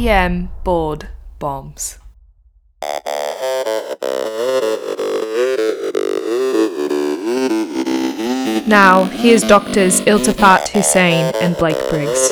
[0.00, 1.98] EM board bombs.
[8.66, 12.30] Now, here's doctors Iltifat Hussein and Blake Briggs.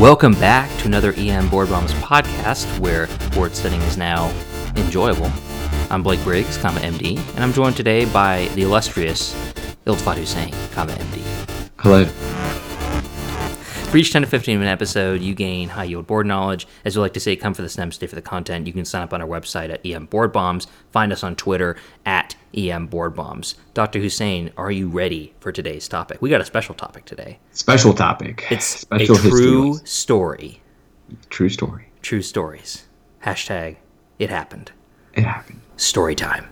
[0.00, 4.32] Welcome back to another EM Board Bombs podcast where board studying is now
[4.76, 5.30] enjoyable.
[5.90, 9.34] I'm Blake Briggs, comma MD, and I'm joined today by the illustrious
[9.90, 11.20] Iltifat Hussein, comma MD.
[11.78, 12.04] Hello.
[13.90, 16.68] For each 10 to 15 minute episode, you gain high yield board knowledge.
[16.84, 18.68] As we like to say, come for the STEM, stay for the content.
[18.68, 20.68] You can sign up on our website at EM Board Bombs.
[20.92, 21.74] Find us on Twitter
[22.06, 23.56] at EM Board Bombs.
[23.74, 23.98] Dr.
[23.98, 26.22] Hussein, are you ready for today's topic?
[26.22, 27.40] We got a special topic today.
[27.50, 28.46] Special topic.
[28.48, 30.62] It's Special a true story.
[31.30, 31.88] True story.
[32.00, 32.84] True stories.
[33.24, 33.78] Hashtag
[34.20, 34.70] it happened.
[35.14, 35.62] It happened.
[35.76, 36.46] Story time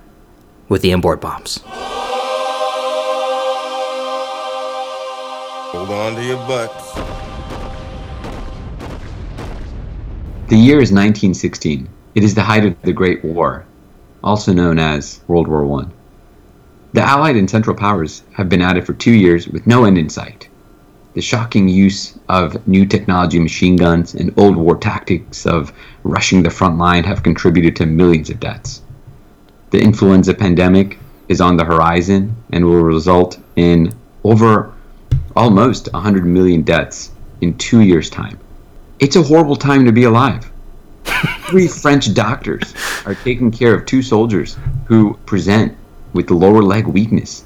[0.68, 1.60] with EM Board Bombs.
[5.72, 6.94] Hold on to your butts.
[10.48, 11.86] The year is 1916.
[12.14, 13.66] It is the height of the Great War,
[14.24, 15.92] also known as World War One.
[16.94, 19.98] The Allied and Central Powers have been at it for two years with no end
[19.98, 20.48] in sight.
[21.12, 26.48] The shocking use of new technology machine guns and old war tactics of rushing the
[26.48, 28.80] front line have contributed to millions of deaths.
[29.68, 33.92] The influenza pandemic is on the horizon and will result in
[34.24, 34.72] over
[35.38, 38.36] almost 100 million deaths in two years' time.
[38.98, 40.50] It's a horrible time to be alive.
[41.48, 42.74] Three French doctors
[43.06, 45.76] are taking care of two soldiers who present
[46.12, 47.44] with lower leg weakness.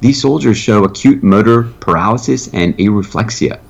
[0.00, 3.60] These soldiers show acute motor paralysis and areflexia.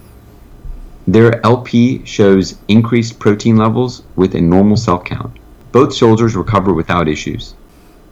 [1.09, 5.37] Their LP shows increased protein levels with a normal cell count.
[5.73, 7.57] Both soldiers recover without issues.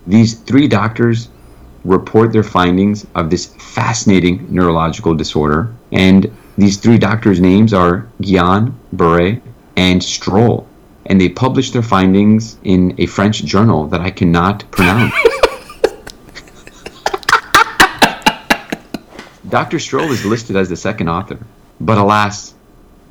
[0.08, 1.28] These three doctors
[1.84, 8.74] report their findings of this fascinating neurological disorder, and these three doctors' names are Guillain,
[8.92, 9.40] Barre,
[9.76, 10.66] and Strohl.
[11.06, 15.14] And they published their findings in a French journal that I cannot pronounce.
[19.48, 19.78] Dr.
[19.78, 21.38] Strohl is listed as the second author,
[21.80, 22.54] but alas,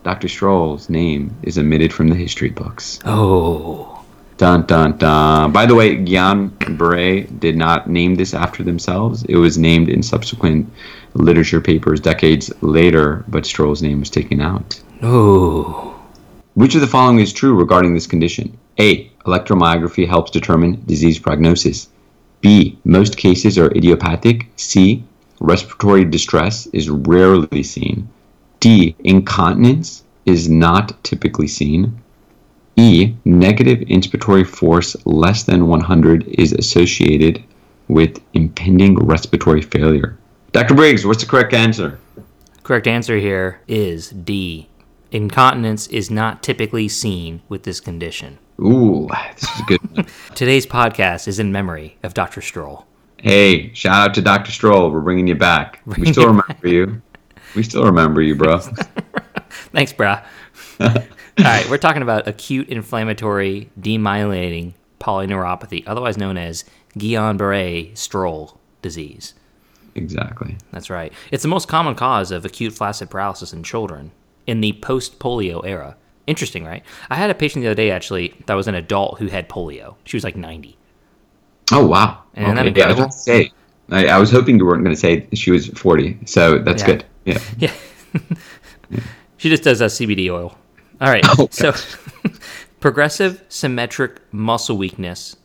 [0.03, 0.27] Dr.
[0.29, 2.99] Strohl's name is omitted from the history books.
[3.03, 3.98] Oh,
[4.39, 5.51] Dun dun dun.
[5.51, 9.23] By the way, Guillain Barre did not name this after themselves.
[9.25, 10.71] It was named in subsequent
[11.13, 14.79] literature papers decades later, but Strohl's name was taken out.
[15.03, 15.85] oh.
[16.53, 18.57] Which of the following is true regarding this condition?
[18.79, 19.09] A.
[19.25, 21.89] Electromyography helps determine disease prognosis.
[22.39, 22.79] B.
[22.85, 24.47] Most cases are idiopathic.
[24.55, 25.03] C.
[25.41, 28.07] Respiratory distress is rarely seen.
[28.61, 28.95] D.
[29.03, 32.01] Incontinence is not typically seen.
[32.79, 33.13] E.
[33.25, 37.43] Negative inspiratory force less than 100 is associated
[37.89, 40.17] with impending respiratory failure.
[40.53, 40.75] Dr.
[40.75, 41.99] Briggs, what's the correct answer?
[42.63, 44.69] Correct answer here is D.
[45.11, 48.37] Incontinence is not typically seen with this condition.
[48.61, 50.07] Ooh, this is a good.
[50.35, 52.39] Today's podcast is in memory of Dr.
[52.39, 52.85] Strohl.
[53.17, 54.51] Hey, shout out to Dr.
[54.51, 54.89] Strohl.
[54.91, 55.81] We're bringing you back.
[55.85, 57.01] We still remember you.
[57.55, 58.59] We still remember you, bro.
[59.73, 60.23] Thanks, brah.
[61.39, 66.65] All right, we're talking about acute inflammatory demyelinating polyneuropathy, otherwise known as
[66.97, 69.33] Guillain-Barré Strohl disease.
[69.95, 70.57] exactly.
[70.71, 71.13] That's right.
[71.31, 74.11] It's the most common cause of acute flaccid paralysis in children
[74.47, 75.95] in the post-polio era.
[76.27, 76.83] Interesting, right?
[77.09, 79.95] I had a patient the other day actually that was an adult who had polio.
[80.03, 80.77] She was like 90.
[81.71, 82.23] Oh, wow.
[82.35, 83.51] That Okay, yeah, I was say,
[83.89, 86.87] I, I was hoping you weren't going to say she was 40, so that's Yeah.
[86.87, 87.05] good.
[87.25, 87.39] Yeah.
[88.89, 89.01] Yeah.
[89.37, 90.57] she just does uh, a CBD oil.
[91.01, 91.27] All right.
[91.39, 91.47] Okay.
[91.51, 91.73] So,
[92.79, 95.35] progressive symmetric muscle weakness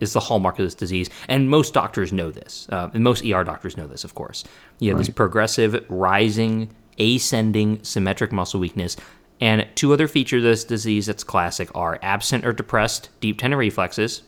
[0.00, 2.68] is the hallmark of this disease, and most doctors know this.
[2.70, 4.44] Uh, and most ER doctors know this, of course.
[4.78, 8.96] You have this progressive, rising, ascending symmetric muscle weakness.
[9.40, 13.58] And two other features of this disease that's classic are absent or depressed deep tendon
[13.58, 14.22] reflexes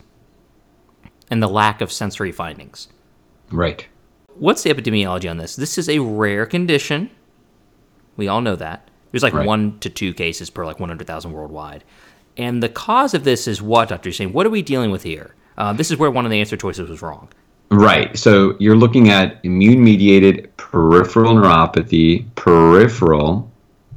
[1.29, 2.87] and the lack of sensory findings.
[3.51, 3.87] Right.
[4.35, 5.55] What's the epidemiology on this?
[5.55, 7.09] This is a rare condition.
[8.15, 8.89] We all know that.
[9.11, 9.45] There's like Right.
[9.45, 11.83] one to two cases per like 100,000 worldwide.
[12.37, 14.09] And the cause of this is what, Dr.
[14.09, 14.31] Hussein?
[14.33, 15.35] What are we dealing with here?
[15.57, 17.27] Uh, this is where one of the answer choices was wrong.
[17.69, 18.17] Right.
[18.17, 23.49] So you're looking at immune mediated peripheral neuropathy, peripheral,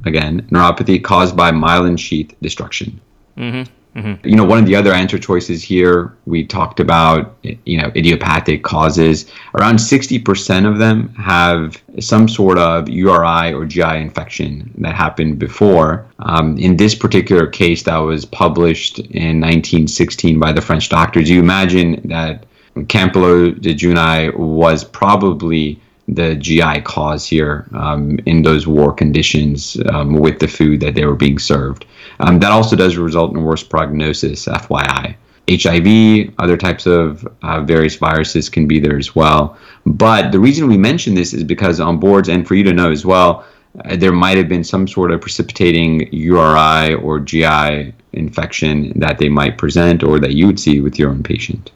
[0.05, 2.99] again, neuropathy caused by myelin sheath destruction.
[3.37, 3.71] Mm-hmm.
[3.95, 4.27] Mm-hmm.
[4.27, 8.61] You know, one of the other answer choices here, we talked about, you know, idiopathic
[8.61, 9.31] causes.
[9.53, 16.05] Around 60% of them have some sort of URI or GI infection that happened before.
[16.19, 21.39] Um, in this particular case that was published in 1916 by the French doctors, you
[21.39, 22.45] imagine that
[22.75, 30.39] Campylobacter jejuni was probably the GI cause here um, in those war conditions um, with
[30.39, 31.85] the food that they were being served.
[32.19, 35.15] Um, that also does result in worse prognosis, FYI.
[35.49, 39.57] HIV, other types of uh, various viruses can be there as well.
[39.85, 42.91] But the reason we mention this is because on boards, and for you to know
[42.91, 43.45] as well,
[43.83, 49.29] uh, there might have been some sort of precipitating URI or GI infection that they
[49.29, 51.71] might present or that you would see with your own patient.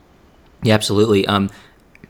[0.64, 1.28] Yeah, absolutely.
[1.28, 1.50] Um,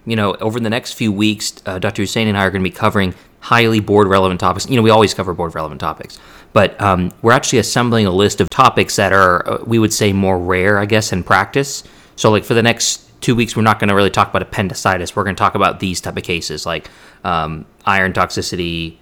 [0.09, 2.01] you know, over the next few weeks, uh, Dr.
[2.03, 4.69] Hussein and I are going to be covering highly board relevant topics.
[4.69, 6.19] You know, we always cover board relevant topics,
[6.53, 10.13] but um, we're actually assembling a list of topics that are, uh, we would say,
[10.13, 11.83] more rare, I guess, in practice.
[12.15, 15.15] So, like for the next two weeks, we're not going to really talk about appendicitis.
[15.15, 16.89] We're going to talk about these type of cases, like
[17.23, 18.97] um, iron toxicity,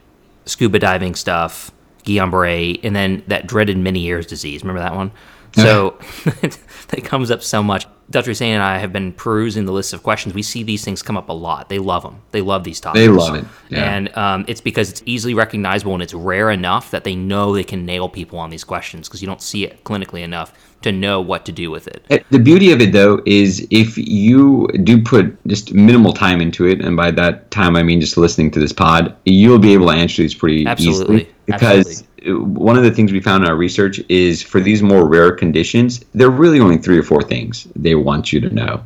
[0.46, 1.72] scuba diving stuff,
[2.04, 4.62] Guillain-Barré, and then that dreaded Meniere's disease.
[4.62, 5.12] Remember that one?
[5.54, 5.98] So
[6.44, 7.88] it comes up so much.
[8.10, 8.28] Dr.
[8.28, 10.34] Hussein and I have been perusing the list of questions.
[10.34, 11.68] We see these things come up a lot.
[11.68, 12.22] They love them.
[12.32, 13.00] They love these topics.
[13.02, 13.46] They love it.
[13.70, 13.84] Yeah.
[13.84, 17.66] And um, it's because it's easily recognizable and it's rare enough that they know they
[17.66, 20.54] can nail people on these questions because you don't see it clinically enough
[20.84, 22.06] to know what to do with it.
[22.10, 26.66] Uh, The beauty of it, though, is if you do put just minimal time into
[26.66, 29.88] it, and by that time I mean just listening to this pod, you'll be able
[29.88, 31.16] to answer these pretty Absolutely.
[31.16, 31.34] easily.
[31.46, 35.32] Because one of the things we found in our research is for these more rare
[35.32, 38.84] conditions, there are really only three or four things they want you to know.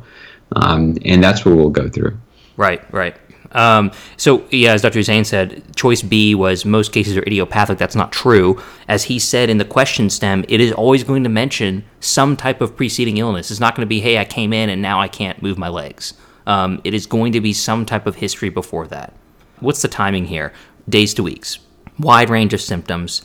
[0.56, 2.16] Um, and that's what we'll go through.
[2.56, 3.16] Right, right.
[3.52, 4.98] Um, so, yeah, as Dr.
[4.98, 7.78] Hussein said, choice B was most cases are idiopathic.
[7.78, 8.60] That's not true.
[8.88, 12.60] As he said in the question stem, it is always going to mention some type
[12.60, 13.50] of preceding illness.
[13.50, 15.68] It's not going to be, hey, I came in and now I can't move my
[15.68, 16.14] legs.
[16.46, 19.12] Um, it is going to be some type of history before that.
[19.60, 20.52] What's the timing here?
[20.88, 21.58] Days to weeks.
[21.98, 23.24] Wide range of symptoms.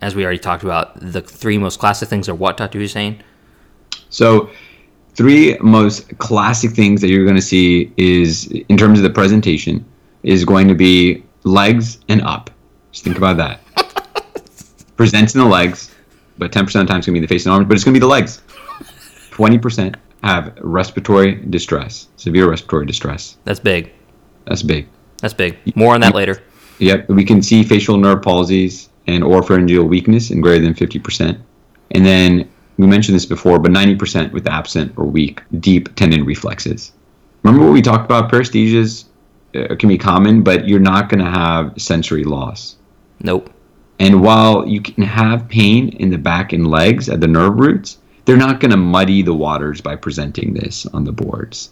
[0.00, 2.78] As we already talked about, the three most classic things are what, Dr.
[2.78, 3.22] Hussein?
[4.10, 4.50] So,
[5.14, 9.84] three most classic things that you're going to see is, in terms of the presentation,
[10.22, 12.50] is going to be legs and up.
[12.92, 13.60] Just think about that.
[14.96, 15.94] Presents in the legs,
[16.38, 17.84] but 10% of the time it's going to be the face and arms, but it's
[17.84, 18.42] going to be the legs.
[19.30, 23.36] 20% have respiratory distress, severe respiratory distress.
[23.44, 23.92] That's big.
[24.46, 24.88] That's big.
[25.20, 25.58] That's big.
[25.76, 26.42] More on that later.
[26.78, 31.40] Yep, we can see facial nerve palsies and oropharyngeal weakness in greater than 50%.
[31.92, 36.92] And then we mentioned this before, but 90% with absent or weak deep tendon reflexes.
[37.42, 38.30] Remember what we talked about?
[38.30, 39.06] Paresthesias
[39.56, 42.76] uh, can be common, but you're not going to have sensory loss.
[43.20, 43.50] Nope.
[43.98, 47.98] And while you can have pain in the back and legs at the nerve roots,
[48.26, 51.70] they're not going to muddy the waters by presenting this on the boards.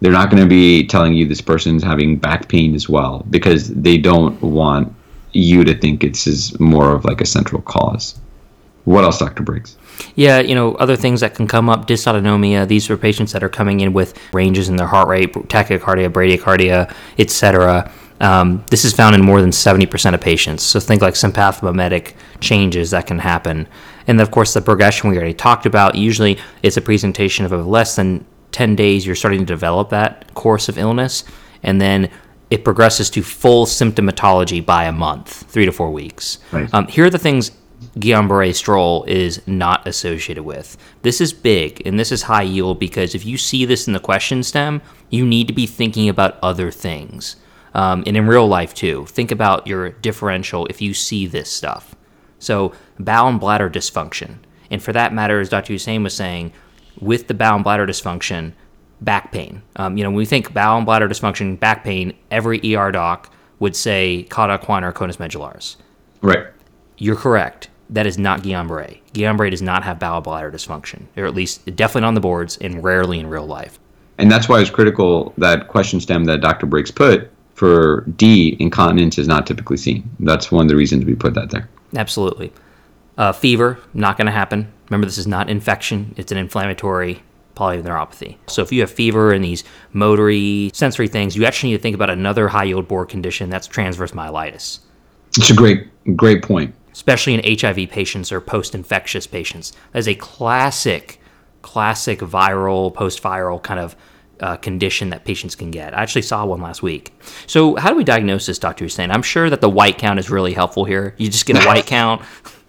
[0.00, 3.68] They're not going to be telling you this person's having back pain as well because
[3.68, 4.92] they don't want
[5.32, 8.18] you to think it's is more of like a central cause.
[8.84, 9.42] What else, Dr.
[9.42, 9.76] Briggs?
[10.16, 12.66] Yeah, you know, other things that can come up, dysautonomia.
[12.66, 16.92] These are patients that are coming in with ranges in their heart rate, tachycardia, bradycardia,
[17.18, 17.92] etc.
[18.20, 20.62] Um, this is found in more than 70% of patients.
[20.62, 23.68] So think like sympathomimetic changes that can happen.
[24.06, 25.94] And of course, the progression we already talked about.
[25.94, 29.06] Usually, it's a presentation of less than 10 days.
[29.06, 31.24] You're starting to develop that course of illness,
[31.62, 32.10] and then
[32.52, 36.36] it progresses to full symptomatology by a month, three to four weeks.
[36.52, 36.68] Right.
[36.74, 37.50] Um, here are the things
[37.96, 40.76] Guillain-Barré Strohl is not associated with.
[41.00, 43.98] This is big and this is high yield because if you see this in the
[43.98, 47.36] question stem, you need to be thinking about other things.
[47.72, 51.94] Um, and in real life too, think about your differential if you see this stuff.
[52.38, 54.40] So, bowel and bladder dysfunction.
[54.70, 55.72] And for that matter, as Dr.
[55.72, 56.52] Hussein was saying,
[57.00, 58.52] with the bowel and bladder dysfunction,
[59.04, 59.62] back pain.
[59.76, 63.32] Um, you know, when we think bowel and bladder dysfunction, back pain, every ER doc
[63.58, 65.76] would say cauda equina or conus medullaris.
[66.20, 66.46] Right.
[66.98, 67.68] You're correct.
[67.90, 69.00] That is not Guillain-Barré.
[69.12, 72.82] Guillain-Barré does not have bowel bladder dysfunction, or at least definitely on the boards and
[72.82, 73.78] rarely in real life.
[74.18, 76.66] And that's why it's critical that question stem that Dr.
[76.66, 80.08] Briggs put for D, incontinence is not typically seen.
[80.20, 81.68] That's one of the reasons we put that there.
[81.96, 82.52] Absolutely.
[83.18, 84.72] Uh, fever, not going to happen.
[84.88, 87.22] Remember, this is not infection, it's an inflammatory
[87.54, 88.36] polyneuropathy.
[88.48, 91.94] So if you have fever and these motory, sensory things, you actually need to think
[91.94, 94.80] about another high yield board condition that's transverse myelitis,
[95.36, 96.74] It's a great, great point.
[96.92, 99.72] especially in HIV patients or post infectious patients.
[99.92, 101.20] That is a classic,
[101.62, 103.96] classic viral, post viral kind of
[104.40, 105.96] uh, condition that patients can get.
[105.96, 107.12] I actually saw one last week.
[107.46, 108.84] So, how do we diagnose this, Dr.
[108.86, 109.12] Hussein?
[109.12, 111.14] I'm sure that the white count is really helpful here.
[111.16, 112.22] You just get a white count.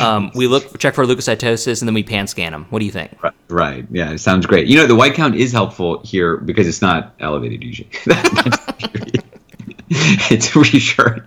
[0.00, 2.66] Um, we look check for leukocytosis and then we pan scan them.
[2.70, 3.22] What do you think?
[3.22, 3.34] Right.
[3.48, 3.86] Right.
[3.90, 4.66] Yeah, it sounds great.
[4.66, 7.90] You know, the white count is helpful here because it's not elevated usually.
[9.90, 11.22] it's reassuring.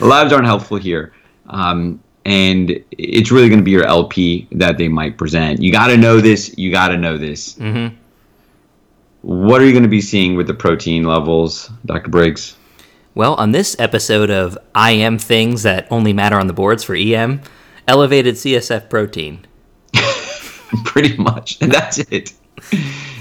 [0.00, 1.12] Labs aren't helpful here.
[1.48, 5.62] Um, and it's really going to be your LP that they might present.
[5.62, 6.56] You got to know this.
[6.56, 7.54] You got to know this.
[7.54, 7.96] Mm-hmm.
[9.22, 12.08] What are you going to be seeing with the protein levels, Dr.
[12.10, 12.56] Briggs?
[13.14, 16.94] Well, on this episode of I Am Things That Only Matter on the Boards for
[16.94, 17.40] EM,
[17.88, 19.46] elevated CSF protein.
[20.84, 21.60] Pretty much.
[21.60, 22.32] And that's it.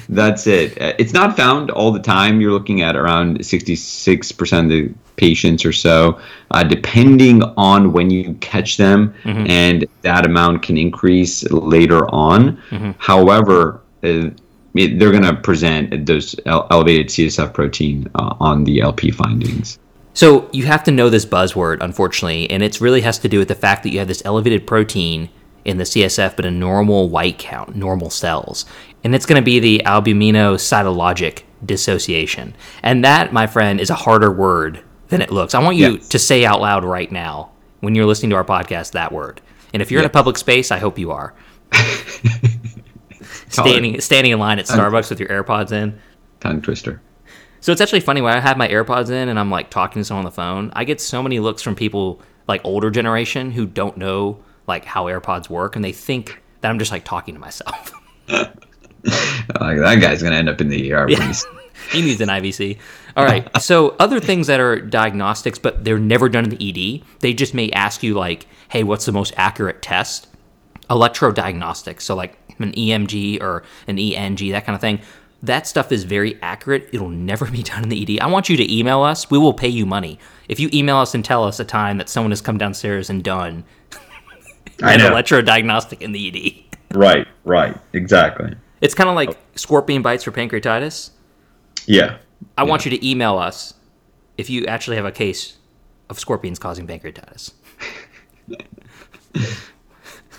[0.08, 0.80] That's it.
[0.82, 2.40] Uh, It's not found all the time.
[2.40, 6.20] You're looking at around 66% of the patients or so,
[6.52, 12.96] uh, depending on when you catch them, and that amount can increase later on.
[13.00, 14.30] However, uh,
[14.76, 19.80] it, they're going to present those elevated CSF protein uh, on the LP findings.
[20.14, 23.48] So you have to know this buzzword, unfortunately, and it really has to do with
[23.48, 25.30] the fact that you have this elevated protein
[25.66, 28.66] in the CSF, but a normal white count, normal cells.
[29.04, 32.56] And it's going to be the albuminocytologic dissociation.
[32.84, 35.56] And that, my friend, is a harder word than it looks.
[35.56, 36.08] I want you Yes.
[36.10, 39.42] to say out loud right now, when you're listening to our podcast, that word.
[39.74, 41.34] And if you're in a public space, I hope you are.
[43.64, 46.00] standing, standing in line at Starbucks with your AirPods in.
[46.40, 47.02] Tongue twister.
[47.62, 50.06] So it's actually funny when I have my AirPods in and I'm like talking to
[50.06, 50.72] someone on the phone.
[50.76, 55.06] I get so many looks from people like older generation who don't know like how
[55.06, 57.94] AirPods work and they think that I'm just like talking to myself.
[59.60, 61.10] Like that guy's going to end up in the ER.
[61.34, 61.60] soon.
[61.92, 62.78] he needs an IVC.
[63.16, 63.50] All right.
[63.62, 66.70] So other things that are diagnostics, but they're never done in the
[67.02, 67.06] ED.
[67.20, 70.28] They just may ask you like, "Hey, what's the most accurate test?"
[70.90, 72.02] Electrodiagnostics.
[72.02, 75.02] So like an EMG or an ENG, that kind of thing.
[75.42, 76.90] That stuff is very accurate.
[76.92, 78.22] It'll never be done in the ED.
[78.22, 79.32] I want you to email us.
[79.32, 82.10] We will pay you money if you email us and tell us a time that
[82.10, 83.64] someone has come downstairs and done
[84.82, 86.98] an electrodiagnostic in the ED.
[86.98, 88.56] Right, right, exactly.
[88.82, 91.12] It's kind of like scorpion bites for pancreatitis.
[91.86, 92.18] Yeah.
[92.58, 93.74] I want you to email us
[94.38, 95.58] if you actually have a case
[96.10, 97.54] of scorpions causing pancreatitis.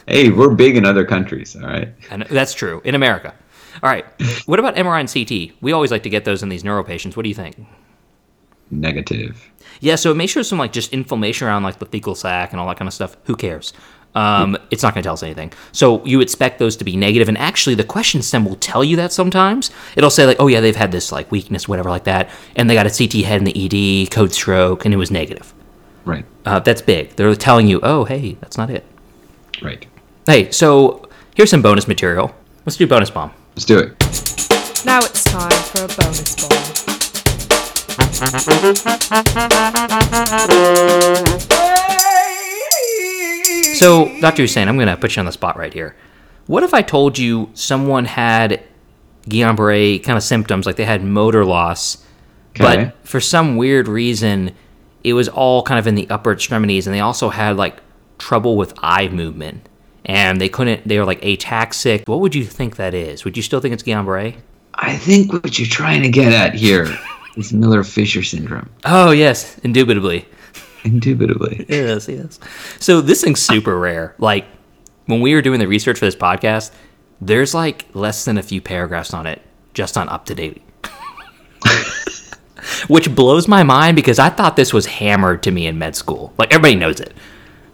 [0.06, 1.88] Hey, we're big in other countries, all right?
[2.10, 3.34] And that's true in America.
[3.82, 4.04] All right.
[4.46, 5.56] What about MRI and CT?
[5.62, 7.16] We always like to get those in these neuro patients.
[7.16, 7.56] What do you think?
[8.70, 9.48] Negative.
[9.80, 12.60] Yeah, so it make sure some like just inflammation around like the thecal sac and
[12.60, 13.16] all that kind of stuff.
[13.24, 13.72] Who cares?
[14.14, 15.52] Um, it's not going to tell us anything.
[15.72, 18.96] So you expect those to be negative, and actually the question stem will tell you
[18.96, 19.70] that sometimes.
[19.96, 22.74] It'll say like, oh yeah, they've had this like weakness, whatever like that, and they
[22.74, 25.54] got a CT head in the ED, code stroke, and it was negative.
[26.04, 27.10] Right, Uh, that's big.
[27.16, 28.84] They're telling you, oh hey, that's not it.
[29.62, 29.86] Right.
[30.26, 32.34] Hey, so here's some bonus material.
[32.66, 33.32] Let's do bonus bomb.
[33.56, 33.90] Let's do it.
[34.84, 36.50] Now it's time for a bonus bomb.
[43.74, 44.42] So, Dr.
[44.42, 45.96] Hussein, I'm going to put you on the spot right here.
[46.46, 48.62] What if I told you someone had
[49.28, 52.04] Guillain-Barré kind of symptoms, like they had motor loss,
[52.50, 52.84] Okay.
[52.92, 54.54] but for some weird reason,
[55.04, 57.76] it was all kind of in the upper extremities, and they also had like
[58.20, 59.68] trouble with eye movement,
[60.04, 60.86] and they couldn't.
[60.86, 62.06] They were like ataxic.
[62.06, 63.24] What would you think that is?
[63.24, 64.36] Would you still think it's Guillain-Barré?
[64.74, 66.86] I think what you're trying to get at here
[67.36, 68.70] is Miller Fisher syndrome.
[68.84, 70.26] Oh yes, indubitably.
[70.84, 71.66] Indubitably.
[71.68, 72.40] Yes, yes.
[72.78, 74.14] So this thing's super rare.
[74.18, 74.46] Like
[75.06, 76.70] when we were doing the research for this podcast,
[77.20, 79.42] there's like less than a few paragraphs on it,
[79.74, 80.62] just on up to date.
[82.88, 86.32] Which blows my mind because I thought this was hammered to me in med school.
[86.38, 87.12] Like everybody knows it.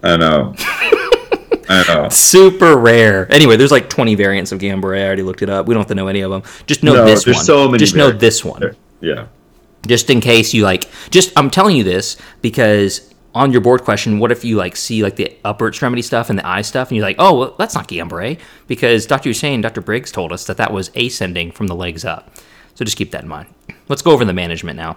[0.03, 0.55] I know.
[1.69, 2.09] I know.
[2.11, 3.31] Super rare.
[3.33, 5.03] Anyway, there's like 20 variants of Guillain-Barré.
[5.03, 5.67] I already looked it up.
[5.67, 6.43] We don't have to know any of them.
[6.67, 7.45] Just know No, this there's one.
[7.45, 8.77] so many just know this one.
[9.01, 9.27] Yeah.
[9.87, 14.19] just in case you like just i'm telling you this because on your board question
[14.19, 16.97] what if you like see like the upper extremity stuff and the eye stuff and
[16.97, 18.37] you're like oh well that's not guillain-barre
[18.67, 22.31] because dr hussein dr briggs told us that that was ascending from the legs up
[22.75, 23.47] so just keep that in mind
[23.89, 24.97] let's go over the management now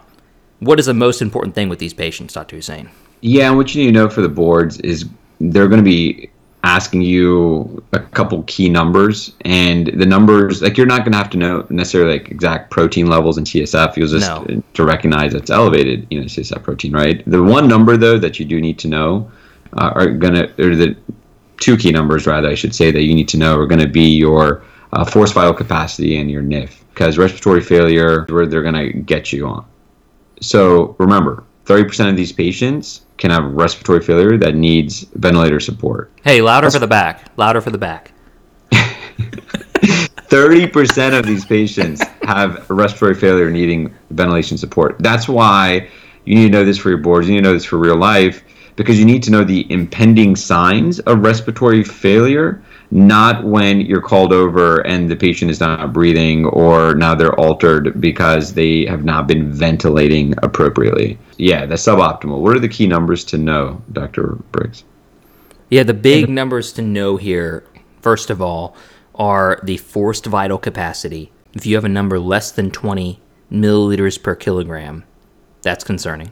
[0.60, 2.90] what is the most important thing with these patients dr hussein
[3.22, 5.06] Yeah, and what you need to know for the boards is
[5.40, 6.30] they're going to be
[6.64, 11.30] asking you a couple key numbers, and the numbers like you're not going to have
[11.30, 13.96] to know necessarily like exact protein levels in CSF.
[13.96, 14.62] You'll just No.
[14.74, 17.24] to recognize it's elevated, you know, CSF protein, right?
[17.30, 19.32] The one number though that you do need to know
[19.74, 20.96] uh, are going to or the
[21.58, 23.88] two key numbers rather I should say that you need to know are going to
[23.88, 28.74] be your uh, forced vital capacity and your NIF because respiratory failure where they're going
[28.76, 29.66] to get you on.
[30.42, 36.12] So remember, 30% of these patients can have respiratory failure that needs ventilator support.
[36.24, 38.12] hey louder for the back louder for the back
[40.30, 44.96] 30% of these patients have respiratory failure needing ventilation support.
[45.00, 45.90] That's why
[46.26, 47.96] you need to know this for your boards, you need to know this for real
[47.96, 48.44] life,
[48.76, 54.34] because you need to know the impending signs of respiratory failure, not when you're called
[54.34, 59.28] over and the patient is not breathing or now they're altered because they have not
[59.28, 61.18] been ventilating appropriately.
[61.38, 62.40] Yeah, that's suboptimal.
[62.40, 64.38] What are the key numbers to know, Dr.
[64.52, 64.84] Briggs?
[65.70, 67.64] Yeah, the big numbers to know here,
[68.02, 68.76] first of all,
[69.14, 71.32] are the forced vital capacity.
[71.54, 73.20] If you have a number less than 20
[73.52, 75.04] milliliters per kilogram,
[75.62, 76.32] that's concerning.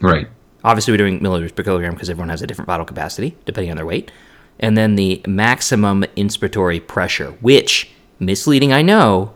[0.00, 0.28] Right.
[0.64, 3.76] Obviously, we're doing milliliters per kilogram because everyone has a different vital capacity depending on
[3.76, 4.10] their weight.
[4.58, 9.34] And then the maximum inspiratory pressure, which, misleading I know,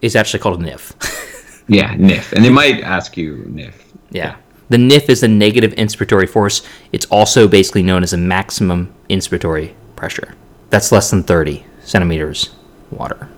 [0.00, 1.22] is actually called a NIF.
[1.68, 2.32] Yeah, NIF.
[2.32, 3.74] And they might ask you NIF.
[4.10, 4.36] yeah.
[4.68, 6.62] The NIF is the negative inspiratory force.
[6.92, 10.34] It's also basically known as a maximum inspiratory pressure.
[10.70, 12.50] That's less than 30 centimeters
[12.90, 13.28] water.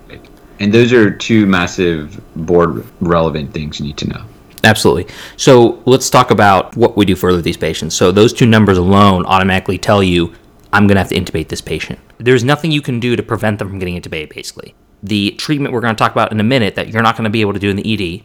[0.60, 4.24] And those are two massive board relevant things you need to know.
[4.64, 5.06] Absolutely.
[5.36, 7.94] So let's talk about what we do further with these patients.
[7.94, 10.34] So those two numbers alone automatically tell you
[10.72, 11.98] I'm going to have to intubate this patient.
[12.18, 14.74] There's nothing you can do to prevent them from getting intubated, basically.
[15.02, 17.30] The treatment we're going to talk about in a minute that you're not going to
[17.30, 18.24] be able to do in the ED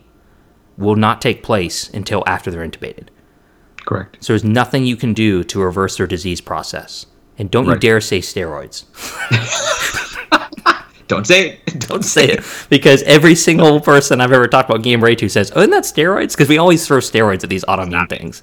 [0.77, 3.09] will not take place until after they're intubated.
[3.85, 4.17] Correct.
[4.21, 7.05] So there's nothing you can do to reverse their disease process.
[7.38, 8.85] And don't you dare say steroids.
[11.07, 11.79] Don't say it.
[11.88, 15.59] Don't say it because every single person I've ever talked about Guillain-Barré to says, "Oh,
[15.59, 18.41] isn't that steroids?" Because we always throw steroids at these autoimmune things.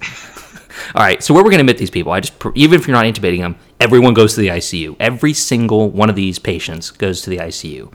[0.93, 2.95] All right, so where we're going to admit these people, I just even if you're
[2.95, 4.97] not intubating them, everyone goes to the ICU.
[4.99, 7.93] Every single one of these patients goes to the ICU.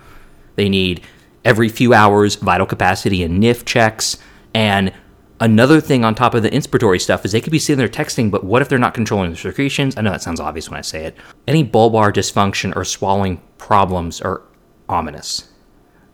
[0.55, 1.03] They need
[1.45, 4.17] every few hours vital capacity and NIF checks.
[4.55, 4.93] And
[5.41, 8.31] another thing on top of the inspiratory stuff is they could be sitting there texting,
[8.31, 9.97] but what if they're not controlling their secretions?
[9.97, 11.17] I know that sounds obvious when I say it.
[11.47, 14.43] Any bulbar dysfunction or swallowing problems are
[14.89, 15.49] ominous.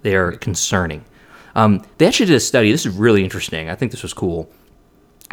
[0.02, 1.04] They are concerning.
[1.54, 2.72] Um, they actually did a study.
[2.72, 3.68] This is really interesting.
[3.70, 4.50] I think this was cool.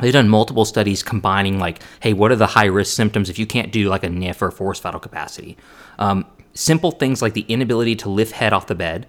[0.01, 3.45] They've done multiple studies combining, like, hey, what are the high risk symptoms if you
[3.45, 5.57] can't do like a NIF or forced vital capacity?
[5.97, 9.07] Um, simple things like the inability to lift head off the bed,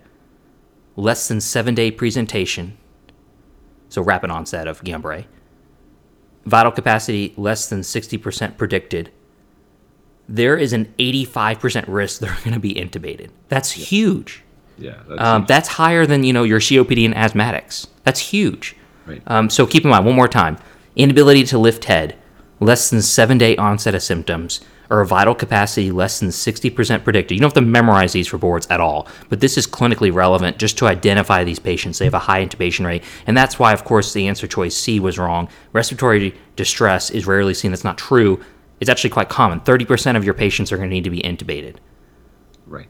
[0.97, 2.77] less than seven day presentation,
[3.89, 5.27] so rapid onset of Guillain-Barré,
[6.47, 9.11] vital capacity less than 60% predicted.
[10.29, 13.31] There is an 85% risk they're going to be intubated.
[13.49, 14.43] That's huge.
[14.79, 14.97] Yeah.
[15.09, 17.87] That's Um, that's higher than you know your COPD and asthmatics.
[18.05, 18.77] That's huge.
[19.07, 19.23] Right.
[19.27, 20.57] Um, so keep in mind one more time:
[20.97, 22.17] inability to lift head,
[22.61, 27.05] less than seven day onset of symptoms, or a vital capacity less than sixty percent
[27.05, 27.37] predicted.
[27.37, 30.59] You don't have to memorize these for boards at all, but this is clinically relevant
[30.59, 31.99] just to identify these patients.
[31.99, 34.99] They have a high intubation rate, and that's why, of course, the answer choice C
[34.99, 35.49] was wrong.
[35.73, 37.71] Respiratory distress is rarely seen.
[37.71, 38.41] That's not true.
[38.81, 39.61] It's actually quite common.
[39.61, 41.77] Thirty percent of your patients are going to need to be intubated.
[42.67, 42.89] right.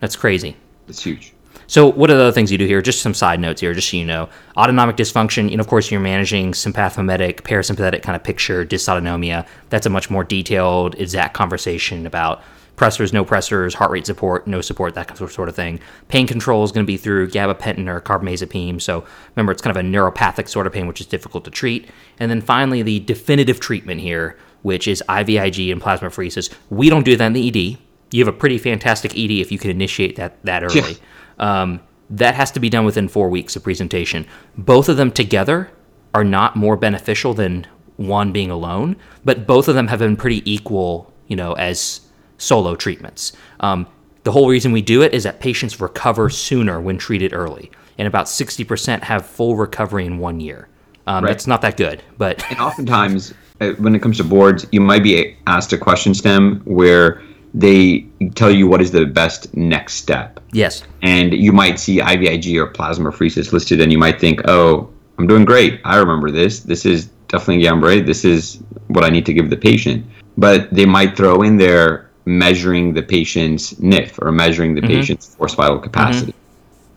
[0.00, 0.56] That's crazy.
[0.88, 1.32] It's huge.
[1.66, 2.80] So, what are the other things you do here?
[2.80, 4.28] Just some side notes here, just so you know.
[4.56, 9.46] Autonomic dysfunction, you know, of course, you're managing sympathomimetic, parasympathetic kind of picture, dysautonomia.
[9.70, 12.42] That's a much more detailed, exact conversation about
[12.76, 15.80] pressors, no pressors, heart rate support, no support, that sort of thing.
[16.08, 18.80] Pain control is going to be through gabapentin or carbamazepine.
[18.80, 21.88] So, remember, it's kind of a neuropathic sort of pain, which is difficult to treat.
[22.18, 26.52] And then finally, the definitive treatment here, which is IVIG and plasmapheresis.
[26.70, 27.78] We don't do that in the ED.
[28.12, 30.96] You have a pretty fantastic ED if you can initiate that that early.
[31.38, 34.26] Um, that has to be done within four weeks of presentation.
[34.56, 35.70] Both of them together
[36.14, 40.48] are not more beneficial than one being alone, but both of them have been pretty
[40.50, 42.00] equal, you know, as
[42.38, 43.32] solo treatments.
[43.60, 43.86] Um,
[44.24, 48.06] the whole reason we do it is that patients recover sooner when treated early, and
[48.06, 50.68] about 60% have full recovery in one year.
[51.06, 51.30] Um, Right.
[51.30, 55.02] That's not that good, but And oftentimes, uh, when it comes to boards, you might
[55.02, 57.22] be asked a question stem where
[57.54, 60.40] they tell you what is the best next step.
[60.52, 65.26] yes, And you might see IVIG or plasmapheresis listed, and you might think, oh, I'm
[65.26, 65.80] doing great.
[65.84, 66.60] I remember this.
[66.60, 68.04] This is definitely Guillain-Barré.
[68.04, 70.04] This is what I need to give the patient.
[70.36, 74.90] But they might throw in there measuring the patient's NIF or measuring the mm-hmm.
[74.90, 75.84] patient's forced vital mm-hmm.
[75.84, 76.34] capacity.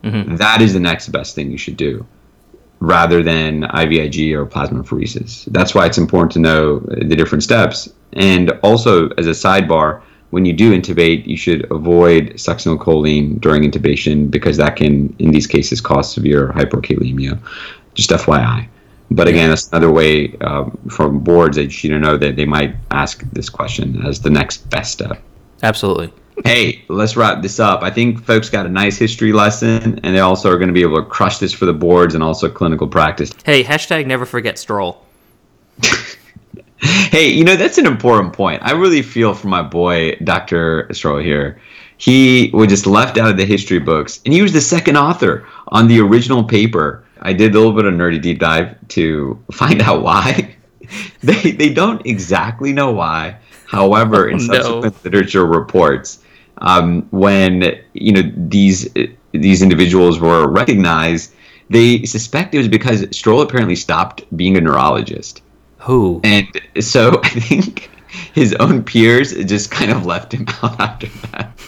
[0.02, 0.36] Mm-hmm.
[0.36, 2.06] That is the next best thing you should do
[2.80, 5.44] rather than IVIG or plasmapheresis.
[5.46, 7.92] That's why it's important to know the different steps.
[8.14, 14.30] And also, as a sidebar, when you do intubate, you should avoid succinylcholine during intubation
[14.30, 17.38] because that can, in these cases, cause severe hyperkalemia.
[17.94, 18.68] Just FYI.
[19.10, 23.28] But again, that's another way um, from boards that you know that they might ask
[23.32, 25.20] this question as the next best step.
[25.62, 26.12] absolutely.
[26.44, 27.82] Hey, let's wrap this up.
[27.82, 30.80] I think folks got a nice history lesson, and they also are going to be
[30.80, 33.32] able to crush this for the boards and also clinical practice.
[33.44, 34.96] Hey, hashtag never forget Strohl.
[37.10, 38.62] Hey, you know, that's an important point.
[38.62, 40.86] I really feel for my boy, Dr.
[40.92, 41.60] Strohl here.
[41.96, 45.44] He was just left out of the history books, and he was the second author
[45.68, 47.04] on the original paper.
[47.20, 50.54] I did a little bit of nerdy deep dive to find out why.
[51.22, 53.36] they, they don't exactly know why.
[53.66, 54.54] However, in Oh, no.
[54.62, 56.20] subsequent literature reports,
[56.58, 58.88] um, when you know these
[59.32, 61.34] these individuals were recognized,
[61.70, 65.42] they suspect it was because Strohl apparently stopped being a neurologist.
[65.80, 66.20] Who?
[66.24, 66.46] And
[66.80, 67.90] so I think
[68.32, 71.58] his own peers just kind of left him out after that.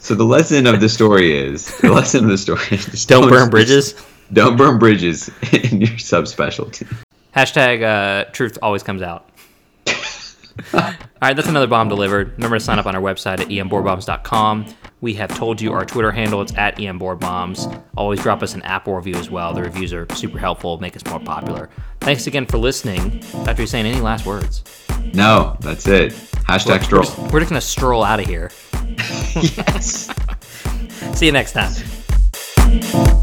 [0.00, 3.28] so the lesson of the story is the lesson of the story is just Don't
[3.28, 3.94] burn bridges.
[4.32, 6.86] Don't burn bridges in your subspecialty.
[7.34, 9.26] Hashtag uh, truth always comes out.
[10.74, 10.82] All
[11.22, 12.32] right, that's another bomb delivered.
[12.32, 14.66] Remember to sign up on our website at emboardbombs.com.
[15.00, 16.42] We have told you our Twitter handle.
[16.42, 17.82] It's at emboardbombs.
[17.96, 19.54] Always drop us an Apple review as well.
[19.54, 21.70] The reviews are super helpful, make us more popular.
[22.00, 23.20] Thanks again for listening.
[23.44, 23.62] Dr.
[23.62, 24.64] Hussein, any last words?
[25.12, 26.12] No, that's it.
[26.48, 27.02] Hashtag We're stroll.
[27.04, 28.50] just, we're just going to stroll out of here.
[29.36, 30.10] yes.
[31.14, 33.16] See you next time.